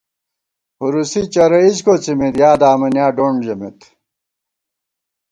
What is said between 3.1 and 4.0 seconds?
ڈونڈ ژَمېت